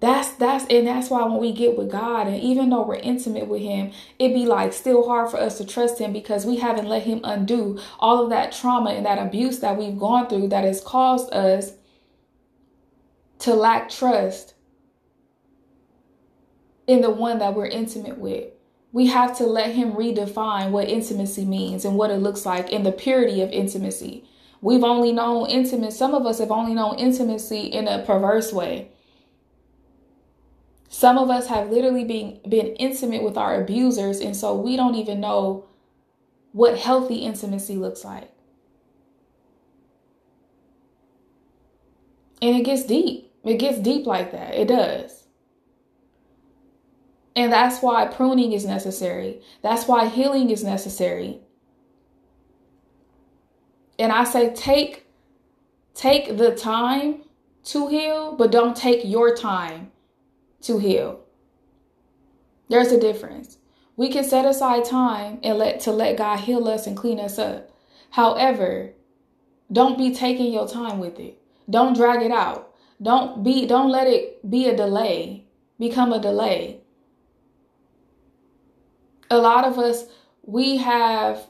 That's 0.00 0.30
that's 0.32 0.64
and 0.66 0.86
that's 0.86 1.10
why 1.10 1.24
when 1.24 1.38
we 1.38 1.52
get 1.52 1.76
with 1.76 1.90
God 1.90 2.28
and 2.28 2.40
even 2.40 2.70
though 2.70 2.86
we're 2.86 2.96
intimate 2.96 3.48
with 3.48 3.62
him, 3.62 3.92
it 4.18 4.34
be 4.34 4.46
like 4.46 4.72
still 4.72 5.06
hard 5.06 5.30
for 5.30 5.38
us 5.38 5.58
to 5.58 5.66
trust 5.66 6.00
him 6.00 6.12
because 6.12 6.44
we 6.44 6.56
haven't 6.56 6.86
let 6.86 7.02
him 7.02 7.20
undo 7.24 7.80
all 7.98 8.22
of 8.22 8.30
that 8.30 8.52
trauma 8.52 8.90
and 8.90 9.06
that 9.06 9.18
abuse 9.18 9.58
that 9.60 9.76
we've 9.76 9.98
gone 9.98 10.28
through 10.28 10.48
that 10.48 10.64
has 10.64 10.80
caused 10.80 11.32
us 11.32 11.72
to 13.40 13.54
lack 13.54 13.88
trust 13.88 14.54
in 16.88 17.02
the 17.02 17.10
one 17.10 17.38
that 17.38 17.54
we're 17.54 17.66
intimate 17.66 18.18
with. 18.18 18.48
We 18.90 19.06
have 19.08 19.36
to 19.36 19.44
let 19.44 19.74
him 19.74 19.92
redefine 19.92 20.70
what 20.70 20.88
intimacy 20.88 21.44
means 21.44 21.84
and 21.84 21.96
what 21.96 22.10
it 22.10 22.16
looks 22.16 22.46
like 22.46 22.70
in 22.70 22.82
the 22.82 22.90
purity 22.90 23.42
of 23.42 23.50
intimacy. 23.50 24.24
We've 24.62 24.82
only 24.82 25.12
known 25.12 25.48
intimacy, 25.48 25.96
some 25.96 26.14
of 26.14 26.26
us 26.26 26.38
have 26.38 26.50
only 26.50 26.74
known 26.74 26.98
intimacy 26.98 27.60
in 27.60 27.86
a 27.86 28.02
perverse 28.02 28.52
way. 28.52 28.90
Some 30.88 31.18
of 31.18 31.28
us 31.28 31.48
have 31.48 31.70
literally 31.70 32.04
been, 32.04 32.40
been 32.48 32.74
intimate 32.76 33.22
with 33.22 33.36
our 33.36 33.60
abusers, 33.60 34.20
and 34.20 34.34
so 34.34 34.56
we 34.56 34.74
don't 34.74 34.94
even 34.94 35.20
know 35.20 35.66
what 36.52 36.78
healthy 36.78 37.16
intimacy 37.16 37.76
looks 37.76 38.04
like. 38.04 38.32
And 42.40 42.56
it 42.56 42.64
gets 42.64 42.84
deep. 42.84 43.30
It 43.44 43.58
gets 43.58 43.78
deep 43.78 44.06
like 44.06 44.32
that. 44.32 44.54
It 44.54 44.68
does. 44.68 45.17
And 47.38 47.52
that's 47.52 47.80
why 47.82 48.04
pruning 48.06 48.52
is 48.52 48.64
necessary. 48.64 49.40
That's 49.62 49.86
why 49.86 50.08
healing 50.08 50.50
is 50.50 50.64
necessary. 50.64 51.38
And 53.96 54.10
I 54.10 54.24
say 54.24 54.52
take 54.52 55.06
take 55.94 56.36
the 56.36 56.52
time 56.56 57.22
to 57.66 57.86
heal, 57.86 58.34
but 58.34 58.50
don't 58.50 58.76
take 58.76 59.02
your 59.04 59.36
time 59.36 59.92
to 60.62 60.80
heal. 60.80 61.20
There's 62.70 62.90
a 62.90 62.98
difference. 62.98 63.58
We 63.96 64.10
can 64.10 64.24
set 64.24 64.44
aside 64.44 64.84
time 64.84 65.38
and 65.44 65.58
let 65.58 65.78
to 65.82 65.92
let 65.92 66.18
God 66.18 66.40
heal 66.40 66.66
us 66.66 66.88
and 66.88 66.96
clean 66.96 67.20
us 67.20 67.38
up. 67.38 67.70
However, 68.10 68.94
don't 69.70 69.96
be 69.96 70.12
taking 70.12 70.52
your 70.52 70.66
time 70.66 70.98
with 70.98 71.20
it. 71.20 71.40
Don't 71.70 71.94
drag 71.94 72.20
it 72.20 72.32
out. 72.32 72.74
Don't 73.00 73.44
be 73.44 73.64
don't 73.64 73.92
let 73.92 74.08
it 74.08 74.50
be 74.50 74.66
a 74.66 74.76
delay, 74.76 75.44
become 75.78 76.12
a 76.12 76.20
delay 76.20 76.80
a 79.30 79.38
lot 79.38 79.64
of 79.64 79.78
us, 79.78 80.04
we 80.42 80.78
have, 80.78 81.46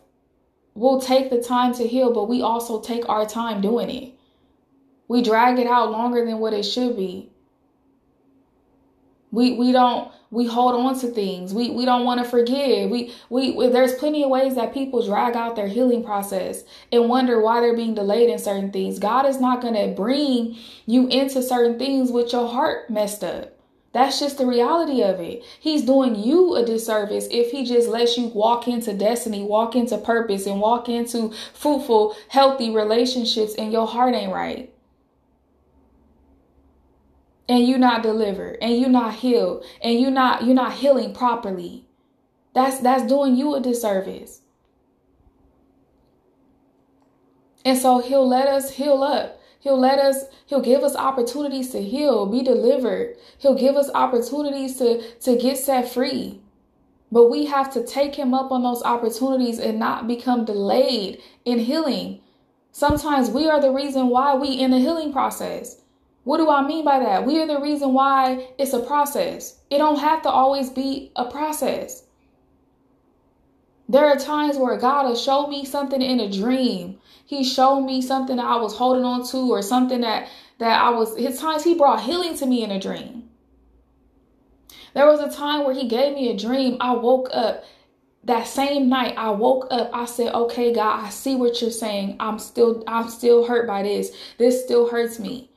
we'll 0.74 1.00
take 1.00 1.30
the 1.30 1.42
time 1.42 1.72
to 1.74 1.86
heal, 1.86 2.12
but 2.12 2.28
we 2.28 2.42
also 2.42 2.80
take 2.80 3.08
our 3.08 3.26
time 3.26 3.60
doing 3.60 3.90
it. 3.90 4.14
We 5.06 5.22
drag 5.22 5.58
it 5.58 5.66
out 5.66 5.90
longer 5.90 6.24
than 6.24 6.38
what 6.38 6.52
it 6.52 6.64
should 6.64 6.96
be. 6.96 7.30
We 9.30 9.58
we 9.58 9.72
don't 9.72 10.10
we 10.30 10.46
hold 10.46 10.74
on 10.74 10.98
to 11.00 11.08
things. 11.08 11.52
We 11.52 11.70
we 11.70 11.84
don't 11.84 12.04
want 12.04 12.22
to 12.22 12.28
forgive. 12.28 12.90
We, 12.90 13.14
we 13.28 13.52
we 13.52 13.68
there's 13.68 13.94
plenty 13.94 14.22
of 14.22 14.30
ways 14.30 14.54
that 14.54 14.72
people 14.72 15.04
drag 15.04 15.36
out 15.36 15.56
their 15.56 15.68
healing 15.68 16.02
process 16.02 16.64
and 16.92 17.08
wonder 17.08 17.40
why 17.40 17.60
they're 17.60 17.76
being 17.76 17.94
delayed 17.94 18.30
in 18.30 18.38
certain 18.38 18.70
things. 18.70 18.98
God 18.98 19.26
is 19.26 19.40
not 19.40 19.60
going 19.60 19.74
to 19.74 19.94
bring 19.94 20.56
you 20.86 21.08
into 21.08 21.42
certain 21.42 21.78
things 21.78 22.10
with 22.10 22.32
your 22.32 22.48
heart 22.48 22.90
messed 22.90 23.22
up. 23.24 23.57
That's 23.92 24.20
just 24.20 24.36
the 24.36 24.46
reality 24.46 25.02
of 25.02 25.18
it. 25.18 25.42
He's 25.58 25.82
doing 25.82 26.14
you 26.14 26.54
a 26.56 26.64
disservice 26.64 27.26
if 27.30 27.50
he 27.52 27.64
just 27.64 27.88
lets 27.88 28.18
you 28.18 28.26
walk 28.26 28.68
into 28.68 28.92
destiny, 28.92 29.42
walk 29.42 29.74
into 29.74 29.96
purpose, 29.96 30.46
and 30.46 30.60
walk 30.60 30.88
into 30.88 31.32
fruitful, 31.54 32.14
healthy 32.28 32.70
relationships 32.70 33.54
and 33.54 33.72
your 33.72 33.86
heart 33.86 34.14
ain't 34.14 34.32
right. 34.32 34.72
And 37.48 37.66
you 37.66 37.78
not 37.78 38.02
delivered, 38.02 38.58
and 38.60 38.76
you 38.76 38.90
not 38.90 39.14
healed, 39.14 39.64
and 39.82 39.98
you 39.98 40.10
not 40.10 40.44
you're 40.44 40.54
not 40.54 40.74
healing 40.74 41.14
properly. 41.14 41.86
That's 42.52 42.80
that's 42.80 43.04
doing 43.04 43.36
you 43.36 43.54
a 43.54 43.60
disservice. 43.60 44.42
And 47.64 47.78
so 47.78 48.00
he'll 48.00 48.28
let 48.28 48.48
us 48.48 48.72
heal 48.72 49.02
up 49.02 49.37
He'll 49.60 49.78
let 49.78 49.98
us, 49.98 50.24
he'll 50.46 50.60
give 50.60 50.82
us 50.82 50.94
opportunities 50.94 51.70
to 51.70 51.82
heal, 51.82 52.26
be 52.26 52.42
delivered. 52.42 53.16
He'll 53.38 53.58
give 53.58 53.76
us 53.76 53.90
opportunities 53.94 54.76
to, 54.78 55.02
to 55.20 55.36
get 55.36 55.58
set 55.58 55.88
free. 55.88 56.40
But 57.10 57.30
we 57.30 57.46
have 57.46 57.72
to 57.72 57.84
take 57.84 58.14
him 58.14 58.34
up 58.34 58.52
on 58.52 58.62
those 58.62 58.82
opportunities 58.82 59.58
and 59.58 59.78
not 59.78 60.06
become 60.06 60.44
delayed 60.44 61.20
in 61.44 61.58
healing. 61.58 62.20
Sometimes 62.70 63.30
we 63.30 63.48
are 63.48 63.60
the 63.60 63.72
reason 63.72 64.08
why 64.08 64.34
we 64.34 64.48
in 64.48 64.70
the 64.70 64.78
healing 64.78 65.12
process. 65.12 65.80
What 66.24 66.36
do 66.36 66.50
I 66.50 66.66
mean 66.66 66.84
by 66.84 66.98
that? 66.98 67.26
We 67.26 67.40
are 67.40 67.46
the 67.46 67.60
reason 67.60 67.94
why 67.94 68.48
it's 68.58 68.74
a 68.74 68.80
process. 68.80 69.60
It 69.70 69.78
don't 69.78 69.98
have 69.98 70.22
to 70.22 70.28
always 70.28 70.68
be 70.68 71.10
a 71.16 71.24
process. 71.24 72.04
There 73.88 74.06
are 74.06 74.16
times 74.16 74.58
where 74.58 74.76
God 74.76 75.06
will 75.06 75.16
show 75.16 75.46
me 75.46 75.64
something 75.64 76.02
in 76.02 76.20
a 76.20 76.30
dream. 76.30 76.98
He 77.24 77.42
showed 77.42 77.80
me 77.80 78.02
something 78.02 78.36
that 78.36 78.44
I 78.44 78.56
was 78.56 78.76
holding 78.76 79.04
on 79.04 79.26
to 79.28 79.50
or 79.50 79.62
something 79.62 80.02
that 80.02 80.28
that 80.58 80.82
I 80.82 80.90
was 80.90 81.16
his 81.16 81.40
times 81.40 81.64
he 81.64 81.74
brought 81.74 82.02
healing 82.02 82.36
to 82.38 82.46
me 82.46 82.62
in 82.62 82.70
a 82.70 82.80
dream. 82.80 83.30
There 84.94 85.06
was 85.06 85.20
a 85.20 85.34
time 85.34 85.64
where 85.64 85.74
he 85.74 85.88
gave 85.88 86.14
me 86.14 86.30
a 86.30 86.36
dream. 86.36 86.76
I 86.80 86.92
woke 86.92 87.28
up 87.32 87.64
that 88.24 88.46
same 88.46 88.88
night 88.88 89.14
I 89.16 89.30
woke 89.30 89.68
up, 89.70 89.90
I 89.92 90.04
said, 90.04 90.34
"Okay, 90.34 90.72
God, 90.74 91.04
I 91.04 91.08
see 91.08 91.34
what 91.34 91.62
you're 91.62 91.70
saying. 91.70 92.16
I'm 92.20 92.38
still 92.38 92.82
I'm 92.86 93.08
still 93.08 93.46
hurt 93.46 93.66
by 93.66 93.84
this. 93.84 94.10
This 94.36 94.62
still 94.62 94.88
hurts 94.88 95.18
me." 95.18 95.50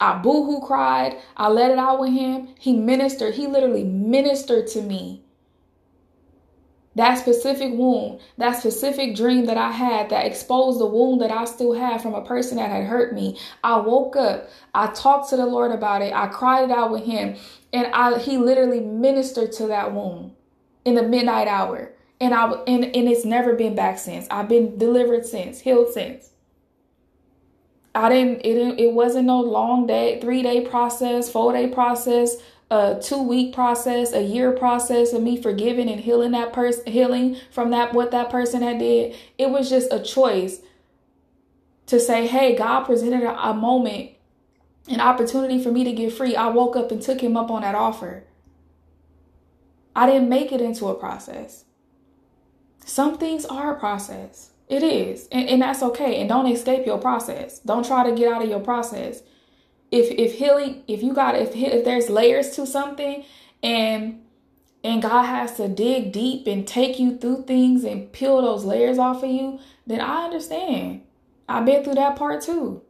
I 0.00 0.16
boohoo 0.18 0.60
cried. 0.60 1.18
I 1.36 1.48
let 1.48 1.72
it 1.72 1.78
out 1.78 2.00
with 2.00 2.12
him. 2.12 2.48
He 2.58 2.72
ministered. 2.72 3.34
He 3.34 3.46
literally 3.46 3.84
ministered 3.84 4.68
to 4.68 4.80
me. 4.80 5.24
That 6.98 7.16
specific 7.16 7.74
wound, 7.74 8.18
that 8.38 8.58
specific 8.58 9.14
dream 9.14 9.46
that 9.46 9.56
I 9.56 9.70
had 9.70 10.10
that 10.10 10.26
exposed 10.26 10.80
the 10.80 10.86
wound 10.86 11.20
that 11.20 11.30
I 11.30 11.44
still 11.44 11.72
have 11.72 12.02
from 12.02 12.12
a 12.12 12.24
person 12.24 12.56
that 12.56 12.72
had 12.72 12.86
hurt 12.86 13.14
me. 13.14 13.38
I 13.62 13.78
woke 13.78 14.16
up. 14.16 14.50
I 14.74 14.88
talked 14.88 15.30
to 15.30 15.36
the 15.36 15.46
Lord 15.46 15.70
about 15.70 16.02
it. 16.02 16.12
I 16.12 16.26
cried 16.26 16.64
it 16.64 16.70
out 16.72 16.90
with 16.90 17.04
him. 17.04 17.36
And 17.72 17.86
I 17.94 18.18
he 18.18 18.36
literally 18.36 18.80
ministered 18.80 19.52
to 19.52 19.68
that 19.68 19.94
wound 19.94 20.32
in 20.84 20.96
the 20.96 21.04
midnight 21.04 21.46
hour. 21.46 21.92
And 22.20 22.34
I 22.34 22.50
and, 22.66 22.84
and 22.86 23.08
it's 23.08 23.24
never 23.24 23.54
been 23.54 23.76
back 23.76 24.00
since. 24.00 24.26
I've 24.28 24.48
been 24.48 24.76
delivered 24.76 25.24
since, 25.24 25.60
healed 25.60 25.92
since. 25.92 26.30
I 27.94 28.08
didn't 28.08 28.38
it 28.38 28.54
didn't, 28.54 28.80
it 28.80 28.92
wasn't 28.92 29.26
no 29.26 29.40
long 29.40 29.86
day, 29.86 30.18
3-day 30.20 30.62
process, 30.62 31.32
4-day 31.32 31.68
process, 31.68 32.38
a 32.70 32.96
2-week 32.96 33.54
process, 33.54 34.12
a 34.12 34.22
year 34.22 34.52
process 34.52 35.12
of 35.12 35.22
me 35.22 35.40
forgiving 35.40 35.88
and 35.88 36.00
healing 36.00 36.32
that 36.32 36.52
person 36.52 36.86
healing 36.86 37.36
from 37.50 37.70
that 37.70 37.94
what 37.94 38.10
that 38.10 38.30
person 38.30 38.62
had 38.62 38.78
did. 38.78 39.16
It 39.38 39.50
was 39.50 39.70
just 39.70 39.92
a 39.92 40.00
choice 40.00 40.60
to 41.86 41.98
say, 41.98 42.26
"Hey, 42.26 42.54
God 42.54 42.84
presented 42.84 43.22
a, 43.22 43.48
a 43.50 43.54
moment 43.54 44.10
an 44.88 45.00
opportunity 45.00 45.62
for 45.62 45.70
me 45.70 45.84
to 45.84 45.92
get 45.92 46.12
free. 46.12 46.34
I 46.34 46.48
woke 46.48 46.76
up 46.76 46.90
and 46.90 47.00
took 47.00 47.20
him 47.20 47.36
up 47.36 47.50
on 47.50 47.62
that 47.62 47.74
offer. 47.74 48.24
I 49.94 50.06
didn't 50.06 50.28
make 50.28 50.52
it 50.52 50.60
into 50.60 50.86
a 50.86 50.94
process. 50.94 51.64
Some 52.84 53.18
things 53.18 53.44
are 53.44 53.74
a 53.74 53.78
process. 53.78 54.50
It 54.68 54.82
is. 54.82 55.28
And, 55.30 55.48
and 55.48 55.62
that's 55.62 55.82
okay. 55.82 56.20
And 56.20 56.28
don't 56.28 56.46
escape 56.46 56.86
your 56.86 56.98
process. 56.98 57.58
Don't 57.60 57.86
try 57.86 58.08
to 58.08 58.14
get 58.14 58.32
out 58.32 58.42
of 58.42 58.48
your 58.48 58.60
process. 58.60 59.22
If 59.90 60.10
if 60.10 60.38
healing, 60.38 60.84
if 60.86 61.02
you 61.02 61.12
got 61.12 61.36
if 61.36 61.54
if 61.54 61.84
there's 61.84 62.10
layers 62.10 62.50
to 62.50 62.66
something 62.66 63.24
and 63.62 64.22
and 64.84 65.02
God 65.02 65.24
has 65.24 65.56
to 65.56 65.68
dig 65.68 66.12
deep 66.12 66.46
and 66.46 66.66
take 66.66 66.98
you 66.98 67.16
through 67.16 67.44
things 67.44 67.84
and 67.84 68.12
peel 68.12 68.40
those 68.42 68.64
layers 68.64 68.98
off 68.98 69.22
of 69.22 69.30
you, 69.30 69.58
then 69.86 70.00
I 70.00 70.24
understand. 70.24 71.02
I've 71.48 71.64
been 71.64 71.82
through 71.82 71.94
that 71.94 72.16
part 72.16 72.42
too. 72.42 72.82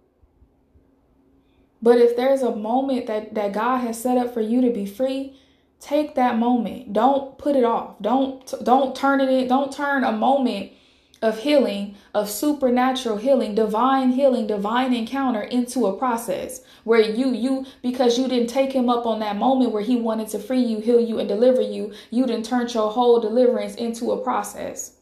But 1.80 1.98
if 1.98 2.16
there's 2.16 2.42
a 2.42 2.54
moment 2.54 3.06
that, 3.06 3.34
that 3.34 3.52
God 3.52 3.78
has 3.78 4.00
set 4.00 4.18
up 4.18 4.34
for 4.34 4.40
you 4.40 4.60
to 4.62 4.70
be 4.70 4.84
free, 4.84 5.38
take 5.80 6.16
that 6.16 6.36
moment. 6.36 6.92
Don't 6.92 7.38
put 7.38 7.54
it 7.54 7.64
off. 7.64 8.00
Don't 8.00 8.52
don't 8.64 8.96
turn 8.96 9.20
it 9.20 9.28
in. 9.28 9.48
Don't 9.48 9.72
turn 9.72 10.04
a 10.04 10.12
moment 10.12 10.72
of 11.20 11.40
healing, 11.40 11.96
of 12.14 12.30
supernatural 12.30 13.16
healing, 13.16 13.54
divine 13.54 14.12
healing, 14.12 14.46
divine 14.46 14.94
encounter 14.94 15.42
into 15.42 15.86
a 15.86 15.96
process 15.96 16.60
where 16.84 17.00
you 17.00 17.32
you 17.32 17.66
because 17.82 18.18
you 18.18 18.28
didn't 18.28 18.48
take 18.48 18.72
him 18.72 18.88
up 18.88 19.06
on 19.06 19.20
that 19.20 19.36
moment 19.36 19.72
where 19.72 19.82
he 19.82 19.96
wanted 19.96 20.28
to 20.28 20.38
free 20.38 20.60
you, 20.62 20.80
heal 20.80 21.00
you 21.00 21.18
and 21.18 21.28
deliver 21.28 21.60
you, 21.60 21.92
you 22.10 22.26
didn't 22.26 22.44
turn 22.44 22.68
your 22.68 22.90
whole 22.90 23.20
deliverance 23.20 23.74
into 23.74 24.12
a 24.12 24.22
process. 24.22 24.94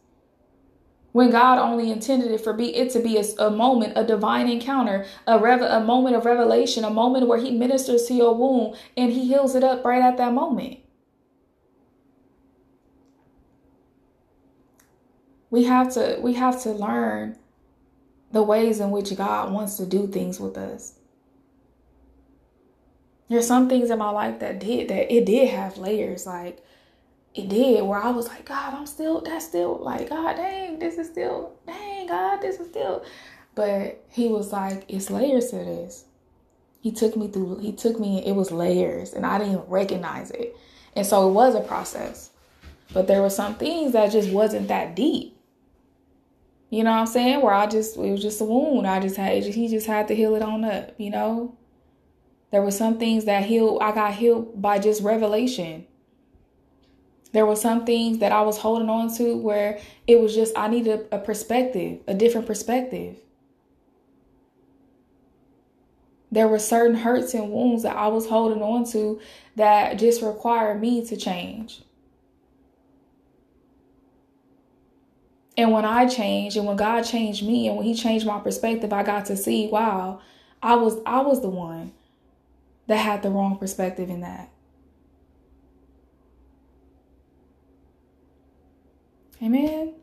When 1.12 1.30
God 1.30 1.58
only 1.58 1.90
intended 1.90 2.30
it 2.30 2.42
for 2.42 2.52
be 2.52 2.76
it 2.76 2.90
to 2.90 3.00
be 3.00 3.16
a, 3.16 3.24
a 3.46 3.50
moment, 3.50 3.94
a 3.96 4.04
divine 4.04 4.50
encounter, 4.50 5.06
a 5.26 5.38
rev- 5.38 5.62
a 5.62 5.80
moment 5.80 6.14
of 6.14 6.26
revelation, 6.26 6.84
a 6.84 6.90
moment 6.90 7.26
where 7.26 7.38
he 7.38 7.50
ministers 7.50 8.04
to 8.04 8.14
your 8.14 8.34
wound 8.34 8.76
and 8.98 9.10
he 9.10 9.26
heals 9.26 9.54
it 9.54 9.64
up 9.64 9.82
right 9.84 10.02
at 10.02 10.18
that 10.18 10.34
moment. 10.34 10.80
We 15.56 15.64
have 15.64 15.94
to 15.94 16.18
we 16.20 16.34
have 16.34 16.62
to 16.64 16.72
learn 16.72 17.38
the 18.30 18.42
ways 18.42 18.78
in 18.78 18.90
which 18.90 19.16
God 19.16 19.50
wants 19.50 19.78
to 19.78 19.86
do 19.86 20.06
things 20.06 20.38
with 20.38 20.58
us. 20.58 20.98
There's 23.30 23.46
some 23.46 23.66
things 23.66 23.88
in 23.88 23.98
my 23.98 24.10
life 24.10 24.38
that 24.40 24.60
did 24.60 24.88
that 24.88 25.10
it 25.10 25.24
did 25.24 25.48
have 25.48 25.78
layers 25.78 26.26
like 26.26 26.62
it 27.34 27.48
did 27.48 27.84
where 27.84 27.98
I 27.98 28.10
was 28.10 28.28
like, 28.28 28.44
God, 28.44 28.74
I'm 28.74 28.86
still 28.86 29.22
that's 29.22 29.46
still 29.46 29.78
like, 29.82 30.10
God 30.10 30.36
dang, 30.36 30.78
this 30.78 30.98
is 30.98 31.06
still 31.06 31.54
dang, 31.66 32.06
God, 32.06 32.42
this 32.42 32.60
is 32.60 32.68
still 32.68 33.02
but 33.54 34.04
he 34.10 34.28
was 34.28 34.52
like, 34.52 34.84
it's 34.88 35.08
layers 35.08 35.48
to 35.52 35.56
this. 35.56 36.04
He 36.82 36.92
took 36.92 37.16
me 37.16 37.28
through 37.28 37.60
he 37.60 37.72
took 37.72 37.98
me 37.98 38.22
it 38.26 38.32
was 38.32 38.52
layers 38.52 39.14
and 39.14 39.24
I 39.24 39.38
didn't 39.38 39.70
recognize 39.70 40.30
it. 40.32 40.54
And 40.94 41.06
so 41.06 41.30
it 41.30 41.32
was 41.32 41.54
a 41.54 41.62
process. 41.62 42.28
But 42.92 43.06
there 43.06 43.22
were 43.22 43.30
some 43.30 43.54
things 43.54 43.94
that 43.94 44.12
just 44.12 44.30
wasn't 44.30 44.68
that 44.68 44.94
deep. 44.94 45.35
You 46.76 46.84
know 46.84 46.90
what 46.90 46.98
I'm 46.98 47.06
saying? 47.06 47.40
Where 47.40 47.54
I 47.54 47.66
just 47.66 47.96
it 47.96 48.10
was 48.10 48.20
just 48.20 48.38
a 48.42 48.44
wound. 48.44 48.86
I 48.86 49.00
just 49.00 49.16
had 49.16 49.42
he 49.42 49.66
just 49.66 49.86
had 49.86 50.08
to 50.08 50.14
heal 50.14 50.34
it 50.34 50.42
on 50.42 50.62
up, 50.62 50.92
you 50.98 51.08
know? 51.08 51.56
There 52.50 52.60
were 52.60 52.70
some 52.70 52.98
things 52.98 53.24
that 53.24 53.46
healed 53.46 53.78
I 53.80 53.92
got 53.92 54.12
healed 54.12 54.60
by 54.60 54.78
just 54.78 55.02
revelation. 55.02 55.86
There 57.32 57.46
were 57.46 57.56
some 57.56 57.86
things 57.86 58.18
that 58.18 58.30
I 58.30 58.42
was 58.42 58.58
holding 58.58 58.90
on 58.90 59.10
to 59.14 59.38
where 59.38 59.80
it 60.06 60.20
was 60.20 60.34
just 60.34 60.52
I 60.54 60.68
needed 60.68 61.08
a 61.10 61.18
perspective, 61.18 62.00
a 62.06 62.12
different 62.12 62.46
perspective. 62.46 63.16
There 66.30 66.46
were 66.46 66.58
certain 66.58 66.96
hurts 66.96 67.32
and 67.32 67.50
wounds 67.50 67.84
that 67.84 67.96
I 67.96 68.08
was 68.08 68.28
holding 68.28 68.62
on 68.62 68.84
to 68.92 69.18
that 69.54 69.98
just 69.98 70.20
required 70.20 70.78
me 70.82 71.06
to 71.06 71.16
change. 71.16 71.80
And 75.56 75.72
when 75.72 75.84
I 75.84 76.06
changed 76.06 76.56
and 76.56 76.66
when 76.66 76.76
God 76.76 77.02
changed 77.02 77.46
me 77.46 77.66
and 77.66 77.76
when 77.76 77.86
he 77.86 77.94
changed 77.94 78.26
my 78.26 78.38
perspective, 78.40 78.92
I 78.92 79.02
got 79.02 79.24
to 79.26 79.36
see, 79.36 79.68
wow, 79.68 80.20
I 80.62 80.74
was 80.74 81.00
I 81.06 81.20
was 81.20 81.40
the 81.40 81.48
one 81.48 81.92
that 82.86 82.96
had 82.96 83.22
the 83.22 83.30
wrong 83.30 83.56
perspective 83.56 84.10
in 84.10 84.20
that. 84.20 84.50
Amen. 89.42 89.94